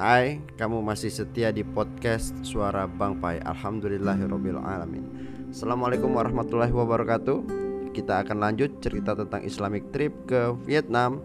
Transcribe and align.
Hai, 0.00 0.40
kamu 0.56 0.80
masih 0.80 1.12
setia 1.12 1.52
di 1.52 1.60
podcast 1.60 2.32
Suara 2.40 2.88
Bang 2.88 3.20
Pai. 3.20 3.36
Alhamdulillahirrabbilalamin 3.44 5.04
Assalamualaikum 5.52 6.16
warahmatullahi 6.16 6.72
wabarakatuh. 6.72 7.44
Kita 7.92 8.24
akan 8.24 8.40
lanjut 8.40 8.80
cerita 8.80 9.12
tentang 9.12 9.44
Islamic 9.44 9.92
trip 9.92 10.16
ke 10.24 10.56
Vietnam. 10.64 11.20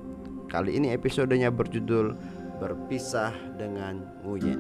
Kali 0.52 0.76
ini 0.76 0.92
episodenya 0.92 1.56
berjudul 1.56 2.20
Berpisah 2.60 3.32
dengan 3.56 4.12
Nguyen. 4.28 4.60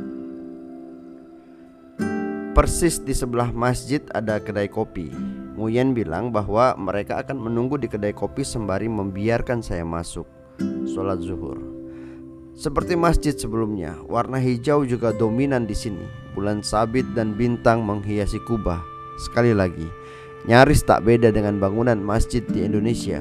Persis 2.55 3.03
di 3.03 3.11
sebelah 3.11 3.51
masjid 3.51 3.99
ada 4.15 4.39
kedai 4.39 4.71
kopi. 4.71 5.11
Nguyen 5.59 5.91
bilang 5.91 6.31
bahwa 6.31 6.71
mereka 6.79 7.19
akan 7.19 7.51
menunggu 7.51 7.75
di 7.75 7.91
kedai 7.91 8.15
kopi 8.15 8.47
sembari 8.47 8.87
membiarkan 8.87 9.59
saya 9.59 9.83
masuk. 9.83 10.23
Sholat 10.87 11.19
zuhur 11.19 11.74
seperti 12.55 12.95
masjid 12.95 13.35
sebelumnya, 13.35 13.99
warna 14.07 14.39
hijau 14.39 14.87
juga 14.87 15.11
dominan 15.11 15.67
di 15.67 15.75
sini. 15.75 16.07
Bulan 16.31 16.63
sabit 16.63 17.03
dan 17.11 17.35
bintang 17.35 17.83
menghiasi 17.83 18.39
kubah. 18.47 18.79
Sekali 19.19 19.51
lagi, 19.51 19.87
nyaris 20.47 20.83
tak 20.83 21.03
beda 21.03 21.35
dengan 21.35 21.59
bangunan 21.59 21.99
masjid 21.99 22.39
di 22.43 22.63
Indonesia. 22.63 23.19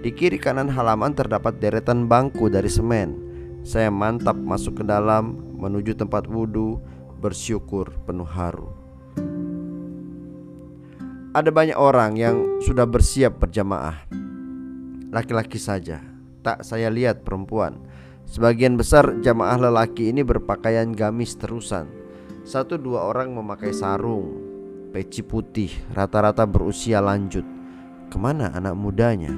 Di 0.00 0.08
kiri 0.16 0.40
kanan 0.40 0.72
halaman 0.72 1.12
terdapat 1.12 1.60
deretan 1.60 2.08
bangku 2.08 2.48
dari 2.48 2.72
semen. 2.72 3.20
Saya 3.60 3.92
mantap 3.92 4.40
masuk 4.40 4.80
ke 4.80 4.84
dalam 4.88 5.36
menuju 5.60 5.92
tempat 5.92 6.24
wudhu, 6.24 6.80
bersyukur 7.20 7.92
penuh 8.08 8.24
haru. 8.24 8.72
Ada 11.36 11.52
banyak 11.52 11.76
orang 11.76 12.16
yang 12.16 12.64
sudah 12.64 12.88
bersiap 12.88 13.36
berjamaah. 13.44 14.08
Laki-laki 15.12 15.60
saja, 15.60 16.00
tak 16.40 16.64
saya 16.64 16.88
lihat 16.88 17.22
perempuan. 17.28 17.89
Sebagian 18.30 18.78
besar 18.78 19.18
jamaah 19.26 19.58
lelaki 19.58 20.14
ini 20.14 20.22
berpakaian 20.22 20.94
gamis 20.94 21.34
terusan. 21.34 21.90
Satu 22.46 22.78
dua 22.78 23.10
orang 23.10 23.34
memakai 23.34 23.74
sarung, 23.74 24.38
peci 24.94 25.26
putih, 25.26 25.74
rata-rata 25.90 26.46
berusia 26.46 27.02
lanjut. 27.02 27.42
Ke 28.06 28.22
mana 28.22 28.54
anak 28.54 28.78
mudanya? 28.78 29.34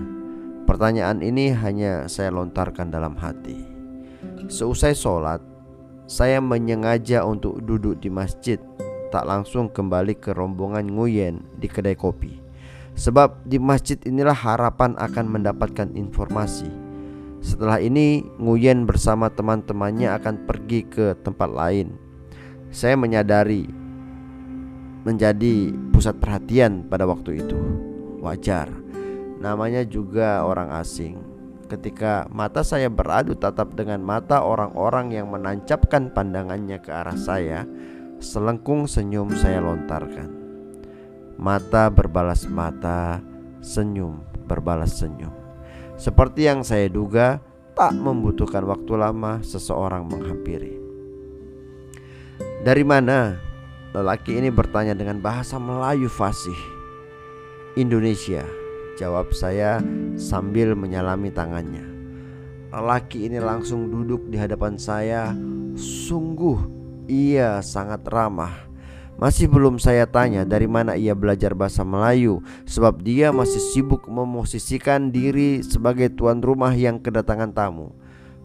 Pertanyaan 0.69 1.25
ini 1.25 1.57
hanya 1.57 2.05
saya 2.05 2.37
lontarkan 2.37 2.93
dalam 2.93 3.17
hati. 3.17 3.65
Seusai 4.53 4.93
sholat, 4.93 5.41
saya 6.05 6.45
menyengaja 6.45 7.25
untuk 7.25 7.65
duduk 7.65 7.97
di 7.97 8.13
masjid, 8.13 8.61
tak 9.09 9.25
langsung 9.25 9.73
kembali 9.73 10.20
ke 10.20 10.37
rombongan 10.37 10.85
Nguyen 10.93 11.41
di 11.57 11.65
kedai 11.65 11.97
kopi. 11.97 12.45
Sebab 12.93 13.48
di 13.48 13.57
masjid 13.57 13.97
inilah 14.05 14.37
harapan 14.37 14.93
akan 15.01 15.33
mendapatkan 15.33 15.97
informasi 15.97 16.81
setelah 17.43 17.83
ini, 17.83 18.23
Nguyen 18.39 18.87
bersama 18.87 19.27
teman-temannya 19.27 20.15
akan 20.15 20.47
pergi 20.47 20.87
ke 20.87 21.19
tempat 21.27 21.51
lain. 21.51 21.91
Saya 22.71 22.95
menyadari 22.95 23.67
menjadi 25.03 25.75
pusat 25.91 26.23
perhatian 26.23 26.87
pada 26.87 27.03
waktu 27.03 27.43
itu. 27.43 27.59
Wajar, 28.23 28.70
namanya 29.43 29.83
juga 29.83 30.47
orang 30.47 30.70
asing. 30.79 31.19
Ketika 31.67 32.31
mata 32.31 32.63
saya 32.63 32.87
beradu 32.87 33.35
tatap 33.35 33.75
dengan 33.75 33.98
mata 33.98 34.47
orang-orang 34.47 35.11
yang 35.11 35.27
menancapkan 35.35 36.15
pandangannya 36.15 36.79
ke 36.79 36.95
arah 36.95 37.19
saya, 37.19 37.67
selengkung 38.23 38.87
senyum 38.87 39.35
saya 39.35 39.59
lontarkan. 39.59 40.31
Mata 41.43 41.91
berbalas 41.91 42.47
mata, 42.47 43.19
senyum 43.59 44.23
berbalas 44.47 44.95
senyum. 44.95 45.42
Seperti 46.03 46.50
yang 46.50 46.67
saya 46.67 46.91
duga, 46.91 47.39
tak 47.78 47.95
membutuhkan 47.95 48.67
waktu 48.67 48.98
lama 48.98 49.39
seseorang 49.39 50.11
menghampiri. 50.11 50.75
Dari 52.67 52.83
mana? 52.83 53.39
Lelaki 53.95 54.35
ini 54.35 54.51
bertanya 54.51 54.98
dengan 54.98 55.23
bahasa 55.23 55.63
Melayu 55.63 56.11
fasih. 56.11 56.58
Indonesia, 57.79 58.42
jawab 58.98 59.30
saya 59.30 59.79
sambil 60.18 60.74
menyalami 60.74 61.30
tangannya. 61.30 61.86
Lelaki 62.74 63.30
ini 63.30 63.39
langsung 63.39 63.86
duduk 63.86 64.27
di 64.27 64.42
hadapan 64.42 64.74
saya. 64.74 65.30
Sungguh, 65.79 66.58
ia 67.07 67.63
sangat 67.63 68.02
ramah 68.11 68.71
masih 69.22 69.46
belum 69.46 69.78
saya 69.78 70.02
tanya 70.02 70.42
dari 70.42 70.66
mana 70.66 70.98
ia 70.98 71.14
belajar 71.14 71.55
bahasa 71.55 71.86
Melayu 71.86 72.42
Sebab 72.66 73.06
dia 73.06 73.30
masih 73.30 73.62
sibuk 73.70 74.10
memosisikan 74.10 75.14
diri 75.14 75.62
sebagai 75.62 76.10
tuan 76.10 76.42
rumah 76.42 76.74
yang 76.74 76.98
kedatangan 76.98 77.55
tamu. 77.55 77.94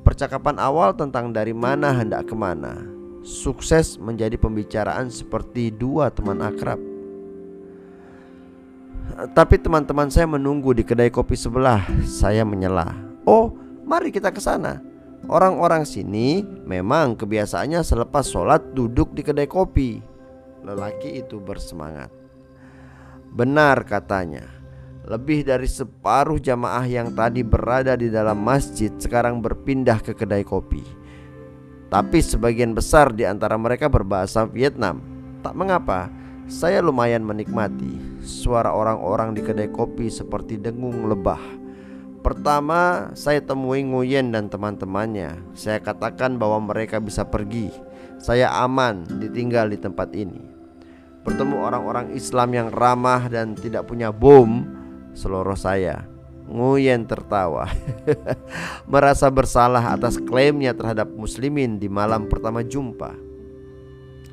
Percakapan 0.06 0.62
awal 0.62 0.94
tentang 0.94 1.34
dari 1.34 1.58
mana 1.58 1.90
hendak 1.98 2.30
ke 2.30 2.38
mana 2.38 2.78
Sukses 3.26 3.98
menjadi 3.98 4.38
pembicaraan 4.38 5.10
seperti 5.10 5.74
dua 5.74 6.14
teman 6.14 6.46
akrab. 6.46 6.80
Tapi 9.34 9.58
teman-teman 9.58 10.14
saya 10.14 10.30
menunggu 10.30 10.78
di 10.78 10.86
kedai 10.86 11.10
kopi 11.10 11.34
sebelah 11.34 11.82
Saya 12.06 12.46
menyela. 12.46 12.94
Oh 13.26 13.52
mari 13.84 14.14
kita 14.14 14.30
ke 14.30 14.38
sana. 14.38 14.80
Orang-orang 15.26 15.84
sini 15.84 16.46
memang 16.64 17.18
kebiasaannya 17.18 17.82
selepas 17.82 18.30
sholat 18.30 18.78
duduk 18.78 19.12
di 19.12 19.26
kedai 19.26 19.50
kopi 19.50 20.17
Lelaki 20.66 21.22
itu 21.22 21.38
bersemangat. 21.38 22.10
Benar 23.34 23.86
katanya, 23.86 24.48
lebih 25.08 25.48
dari 25.48 25.70
separuh 25.70 26.42
jamaah 26.42 26.84
yang 26.84 27.16
tadi 27.16 27.40
berada 27.46 27.96
di 27.96 28.12
dalam 28.12 28.44
masjid 28.44 28.92
sekarang 29.00 29.40
berpindah 29.40 30.04
ke 30.04 30.12
kedai 30.12 30.44
kopi. 30.44 30.84
Tapi 31.88 32.20
sebagian 32.20 32.76
besar 32.76 33.16
di 33.16 33.24
antara 33.24 33.56
mereka 33.56 33.88
berbahasa 33.88 34.44
Vietnam. 34.44 35.00
Tak 35.40 35.56
mengapa, 35.56 36.12
saya 36.48 36.84
lumayan 36.84 37.24
menikmati 37.24 38.20
suara 38.20 38.76
orang-orang 38.76 39.32
di 39.36 39.42
kedai 39.44 39.72
kopi 39.72 40.12
seperti 40.12 40.60
dengung 40.60 41.08
lebah. 41.08 41.67
Pertama, 42.22 43.14
saya 43.16 43.40
temui 43.40 43.86
Nguyen 43.86 44.34
dan 44.34 44.52
teman-temannya. 44.52 45.56
Saya 45.56 45.80
katakan 45.80 46.36
bahwa 46.36 46.74
mereka 46.74 46.98
bisa 47.00 47.24
pergi. 47.24 47.72
Saya 48.18 48.52
aman 48.64 49.06
ditinggal 49.08 49.70
di 49.72 49.78
tempat 49.78 50.12
ini. 50.18 50.42
Bertemu 51.24 51.60
orang-orang 51.60 52.16
Islam 52.16 52.50
yang 52.56 52.68
ramah 52.72 53.28
dan 53.28 53.54
tidak 53.54 53.88
punya 53.88 54.10
bom, 54.16 54.64
seluruh 55.18 55.58
saya 55.58 56.06
Nguyen 56.48 57.04
tertawa 57.10 57.68
Merasa 58.92 59.28
bersalah 59.28 59.84
atas 59.98 60.22
klaimnya 60.22 60.72
terhadap 60.72 61.10
muslimin 61.12 61.82
di 61.82 61.92
malam 61.92 62.30
pertama 62.32 62.64
jumpa 62.64 63.12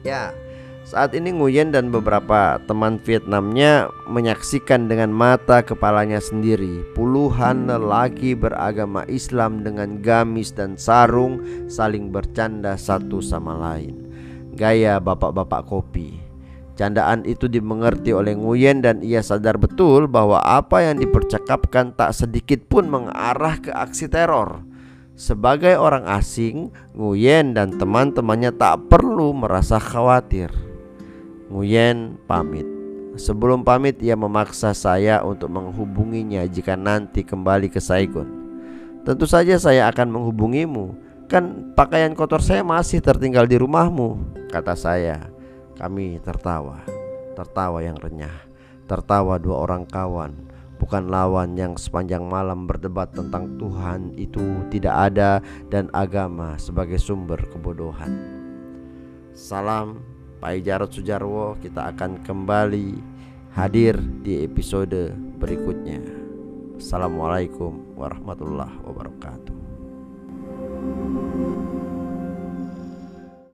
Ya 0.06 0.36
saat 0.84 1.16
ini 1.16 1.32
Nguyen 1.32 1.72
dan 1.72 1.88
beberapa 1.88 2.60
teman 2.68 3.00
Vietnamnya 3.00 3.88
menyaksikan 4.04 4.84
dengan 4.84 5.08
mata 5.08 5.64
kepalanya 5.64 6.20
sendiri 6.20 6.84
Puluhan 6.92 7.72
lelaki 7.72 8.36
beragama 8.36 9.08
Islam 9.08 9.64
dengan 9.64 10.04
gamis 10.04 10.52
dan 10.52 10.76
sarung 10.76 11.40
saling 11.72 12.12
bercanda 12.12 12.76
satu 12.76 13.24
sama 13.24 13.56
lain. 13.56 13.96
Gaya 14.54 15.00
bapak-bapak 15.00 15.66
kopi. 15.66 16.20
Candaan 16.76 17.24
itu 17.24 17.48
dimengerti 17.48 18.12
oleh 18.12 18.36
Nguyen 18.36 18.84
dan 18.84 19.00
ia 19.00 19.24
sadar 19.24 19.56
betul 19.56 20.04
bahwa 20.04 20.44
apa 20.44 20.84
yang 20.84 21.00
dipercakapkan 21.00 21.96
tak 21.96 22.12
sedikit 22.12 22.60
pun 22.68 22.92
mengarah 22.92 23.56
ke 23.56 23.72
aksi 23.72 24.06
teror. 24.06 24.62
Sebagai 25.14 25.78
orang 25.78 26.04
asing, 26.10 26.74
Nguyen 26.92 27.54
dan 27.54 27.78
teman-temannya 27.78 28.52
tak 28.58 28.90
perlu 28.90 29.30
merasa 29.30 29.78
khawatir 29.78 30.63
Nguyen 31.52 32.16
pamit. 32.24 32.64
Sebelum 33.14 33.62
pamit 33.62 34.00
ia 34.02 34.18
memaksa 34.18 34.74
saya 34.74 35.22
untuk 35.22 35.52
menghubunginya 35.52 36.42
jika 36.50 36.74
nanti 36.74 37.22
kembali 37.22 37.70
ke 37.70 37.78
Saigon. 37.78 38.26
Tentu 39.04 39.28
saja 39.28 39.60
saya 39.60 39.86
akan 39.92 40.08
menghubungimu. 40.10 40.96
Kan 41.28 41.76
pakaian 41.76 42.16
kotor 42.16 42.40
saya 42.40 42.64
masih 42.64 43.04
tertinggal 43.04 43.44
di 43.44 43.60
rumahmu, 43.60 44.18
kata 44.48 44.74
saya. 44.74 45.30
Kami 45.76 46.20
tertawa, 46.24 46.80
tertawa 47.36 47.80
yang 47.84 47.98
renyah, 47.98 48.34
tertawa 48.86 49.40
dua 49.40 49.64
orang 49.66 49.84
kawan, 49.88 50.32
bukan 50.78 51.08
lawan 51.08 51.56
yang 51.58 51.74
sepanjang 51.80 52.22
malam 52.24 52.68
berdebat 52.68 53.10
tentang 53.10 53.56
Tuhan 53.56 54.14
itu 54.14 54.42
tidak 54.70 55.12
ada 55.12 55.40
dan 55.72 55.88
agama 55.96 56.60
sebagai 56.60 57.00
sumber 57.00 57.40
kebodohan. 57.50 58.12
Salam 59.34 60.13
Pak 60.44 60.60
Jarod 60.60 60.92
Sujarwo 60.92 61.56
kita 61.56 61.88
akan 61.88 62.20
kembali 62.20 63.00
hadir 63.56 63.96
di 63.96 64.44
episode 64.44 65.16
berikutnya. 65.40 66.04
Assalamualaikum 66.76 67.96
warahmatullahi 67.96 68.76
wabarakatuh. 68.84 69.73